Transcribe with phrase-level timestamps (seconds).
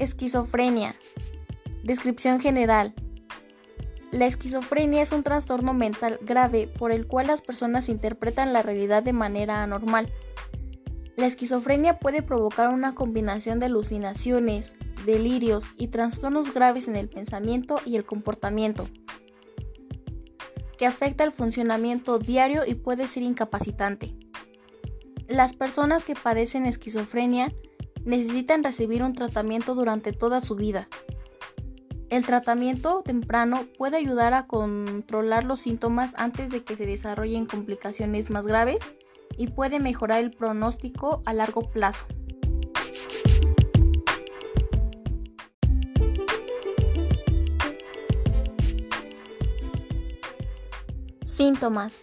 [0.00, 0.94] Esquizofrenia.
[1.84, 2.94] Descripción general.
[4.10, 9.02] La esquizofrenia es un trastorno mental grave por el cual las personas interpretan la realidad
[9.02, 10.10] de manera anormal.
[11.16, 14.74] La esquizofrenia puede provocar una combinación de alucinaciones,
[15.04, 18.88] delirios y trastornos graves en el pensamiento y el comportamiento,
[20.78, 24.14] que afecta el funcionamiento diario y puede ser incapacitante.
[25.28, 27.52] Las personas que padecen esquizofrenia
[28.04, 30.88] necesitan recibir un tratamiento durante toda su vida.
[32.10, 38.30] El tratamiento temprano puede ayudar a controlar los síntomas antes de que se desarrollen complicaciones
[38.30, 38.80] más graves
[39.36, 42.06] y puede mejorar el pronóstico a largo plazo.
[51.22, 52.02] Síntomas.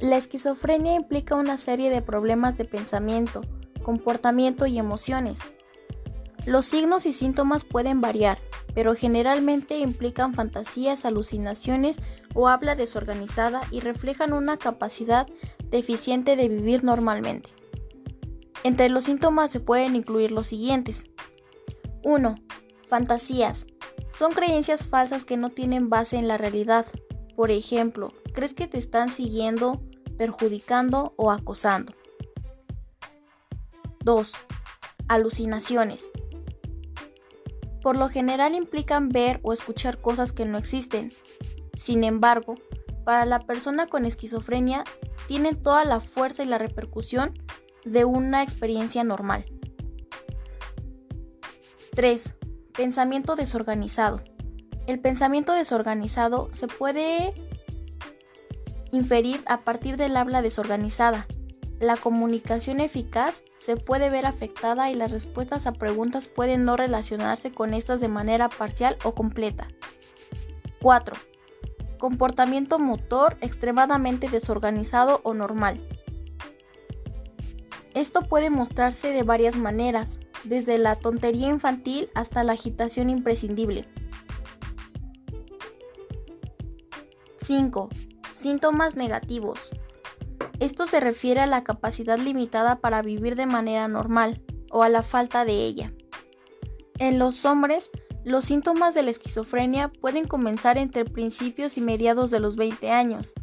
[0.00, 3.42] La esquizofrenia implica una serie de problemas de pensamiento,
[3.88, 5.38] comportamiento y emociones.
[6.44, 8.36] Los signos y síntomas pueden variar,
[8.74, 11.96] pero generalmente implican fantasías, alucinaciones
[12.34, 15.26] o habla desorganizada y reflejan una capacidad
[15.70, 17.48] deficiente de vivir normalmente.
[18.62, 21.04] Entre los síntomas se pueden incluir los siguientes.
[22.04, 22.34] 1.
[22.90, 23.64] Fantasías.
[24.10, 26.84] Son creencias falsas que no tienen base en la realidad.
[27.34, 29.80] Por ejemplo, crees que te están siguiendo,
[30.18, 31.94] perjudicando o acosando.
[34.08, 34.32] 2.
[35.08, 36.08] Alucinaciones.
[37.82, 41.12] Por lo general implican ver o escuchar cosas que no existen.
[41.74, 42.54] Sin embargo,
[43.04, 44.82] para la persona con esquizofrenia
[45.26, 47.34] tienen toda la fuerza y la repercusión
[47.84, 49.44] de una experiencia normal.
[51.94, 52.32] 3.
[52.72, 54.22] Pensamiento desorganizado.
[54.86, 57.34] El pensamiento desorganizado se puede
[58.90, 61.26] inferir a partir del habla desorganizada.
[61.80, 67.52] La comunicación eficaz se puede ver afectada y las respuestas a preguntas pueden no relacionarse
[67.52, 69.68] con estas de manera parcial o completa.
[70.80, 71.16] 4.
[71.98, 75.80] Comportamiento motor extremadamente desorganizado o normal.
[77.94, 83.86] Esto puede mostrarse de varias maneras, desde la tontería infantil hasta la agitación imprescindible.
[87.38, 87.88] 5.
[88.32, 89.70] Síntomas negativos.
[90.60, 95.02] Esto se refiere a la capacidad limitada para vivir de manera normal o a la
[95.02, 95.92] falta de ella.
[96.98, 97.90] En los hombres,
[98.24, 103.34] los síntomas de la esquizofrenia pueden comenzar entre principios y mediados de los 20 años.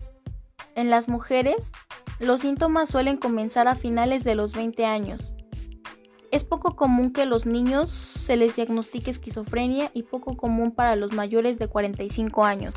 [0.76, 1.72] En las mujeres,
[2.20, 5.36] los síntomas suelen comenzar a finales de los 20 años.
[6.32, 11.14] Es poco común que los niños se les diagnostique esquizofrenia y poco común para los
[11.14, 12.74] mayores de 45 años.